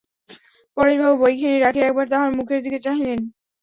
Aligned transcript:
পরেশবাবু 0.77 1.15
বইখানি 1.21 1.57
রাখিয়া 1.59 1.87
একবার 1.87 2.05
তাহার 2.11 2.29
মুখের 2.37 2.59
দিকে 2.65 2.79
চাহিলেন। 2.85 3.19